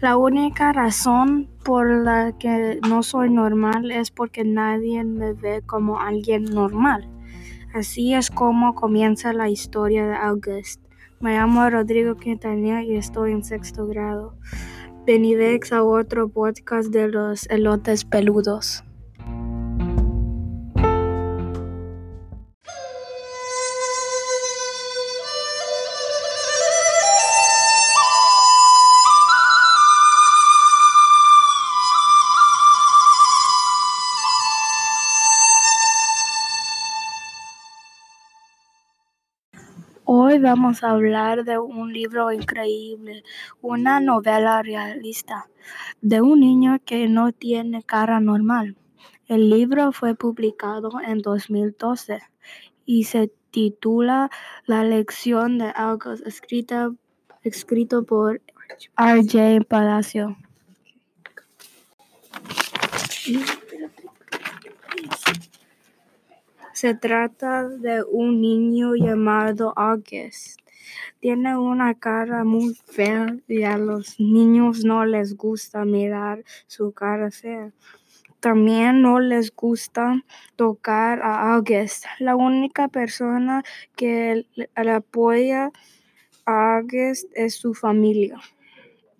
La 0.00 0.16
única 0.16 0.72
razón 0.72 1.48
por 1.64 1.90
la 1.90 2.32
que 2.38 2.78
no 2.88 3.02
soy 3.02 3.30
normal 3.30 3.90
es 3.90 4.10
porque 4.10 4.44
nadie 4.44 5.02
me 5.04 5.32
ve 5.32 5.62
como 5.66 5.98
alguien 5.98 6.44
normal. 6.44 7.10
Así 7.74 8.14
es 8.14 8.30
como 8.30 8.74
comienza 8.74 9.32
la 9.32 9.48
historia 9.48 10.06
de 10.06 10.16
August. 10.16 10.80
Me 11.20 11.34
llamo 11.34 11.68
Rodrigo 11.68 12.16
Quintanilla 12.16 12.82
y 12.82 12.96
estoy 12.96 13.32
en 13.32 13.42
sexto 13.42 13.86
grado. 13.86 14.34
Bienvenidos 15.04 15.72
a 15.72 15.82
otro 15.82 16.28
podcast 16.28 16.90
de 16.90 17.08
los 17.08 17.48
elotes 17.50 18.04
peludos. 18.04 18.84
Hoy 40.10 40.38
vamos 40.38 40.82
a 40.82 40.92
hablar 40.92 41.44
de 41.44 41.58
un 41.58 41.92
libro 41.92 42.32
increíble, 42.32 43.24
una 43.60 44.00
novela 44.00 44.62
realista 44.62 45.50
de 46.00 46.22
un 46.22 46.40
niño 46.40 46.78
que 46.86 47.10
no 47.10 47.32
tiene 47.32 47.82
cara 47.82 48.18
normal. 48.18 48.74
El 49.26 49.50
libro 49.50 49.92
fue 49.92 50.14
publicado 50.14 50.92
en 51.06 51.18
2012 51.18 52.20
y 52.86 53.04
se 53.04 53.30
titula 53.50 54.30
La 54.64 54.82
lección 54.82 55.58
de 55.58 55.74
August, 55.76 56.26
escrita, 56.26 56.90
escrito 57.42 58.02
por 58.04 58.40
R.J. 58.96 59.62
Palacio. 59.68 60.38
Se 66.80 66.94
trata 66.94 67.68
de 67.68 68.04
un 68.04 68.40
niño 68.40 68.94
llamado 68.94 69.72
August. 69.74 70.60
Tiene 71.18 71.58
una 71.58 71.94
cara 71.94 72.44
muy 72.44 72.72
fea 72.86 73.34
y 73.48 73.64
a 73.64 73.76
los 73.78 74.20
niños 74.20 74.84
no 74.84 75.04
les 75.04 75.36
gusta 75.36 75.84
mirar 75.84 76.44
su 76.68 76.92
cara 76.92 77.32
fea. 77.32 77.72
También 78.38 79.02
no 79.02 79.18
les 79.18 79.52
gusta 79.52 80.22
tocar 80.54 81.20
a 81.20 81.52
August. 81.54 82.04
La 82.20 82.36
única 82.36 82.86
persona 82.86 83.64
que 83.96 84.46
le 84.54 84.90
apoya 84.92 85.72
a 86.46 86.76
August 86.76 87.28
es 87.34 87.56
su 87.56 87.74
familia. 87.74 88.38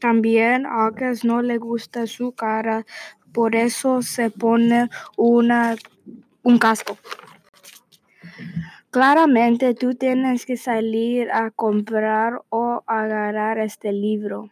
También 0.00 0.66
a 0.66 0.86
August 0.86 1.22
no 1.22 1.40
le 1.40 1.58
gusta 1.58 2.08
su 2.08 2.32
cara, 2.32 2.84
por 3.32 3.54
eso 3.54 4.02
se 4.02 4.28
pone 4.30 4.88
una, 5.16 5.76
un 6.42 6.58
casco. 6.58 6.98
Claramente 8.94 9.74
tú 9.74 9.96
tienes 9.96 10.46
que 10.46 10.56
salir 10.56 11.28
a 11.32 11.50
comprar 11.50 12.42
o 12.48 12.84
agarrar 12.86 13.58
este 13.58 13.90
libro 13.90 14.50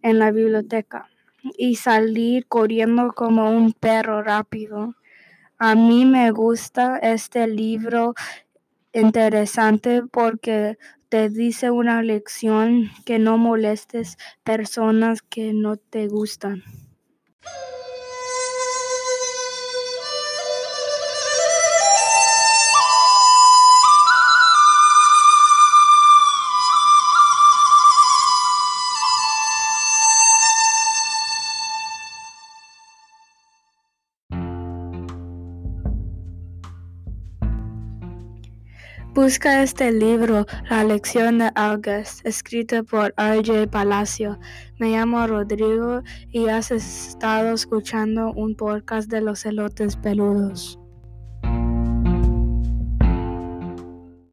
en 0.00 0.18
la 0.18 0.30
biblioteca 0.30 1.10
y 1.58 1.76
salir 1.76 2.46
corriendo 2.46 3.12
como 3.12 3.50
un 3.50 3.74
perro 3.74 4.22
rápido. 4.22 4.94
A 5.58 5.74
mí 5.74 6.06
me 6.06 6.30
gusta 6.30 6.96
este 6.96 7.46
libro 7.46 8.14
interesante 8.94 10.00
porque 10.10 10.78
te 11.10 11.28
dice 11.28 11.70
una 11.70 12.00
lección 12.00 12.88
que 13.04 13.18
no 13.18 13.36
molestes 13.36 14.16
personas 14.42 15.20
que 15.20 15.52
no 15.52 15.76
te 15.76 16.08
gustan. 16.08 16.62
Busca 39.14 39.62
este 39.62 39.92
libro, 39.92 40.44
La 40.68 40.82
lección 40.82 41.38
de 41.38 41.52
August, 41.54 42.26
escrito 42.26 42.82
por 42.82 43.14
R.J. 43.16 43.70
Palacio. 43.70 44.40
Me 44.80 44.90
llamo 44.90 45.24
Rodrigo 45.28 46.02
y 46.30 46.48
has 46.48 46.72
estado 46.72 47.54
escuchando 47.54 48.32
un 48.32 48.56
podcast 48.56 49.08
de 49.08 49.20
los 49.20 49.46
elotes 49.46 49.94
peludos. 49.96 50.80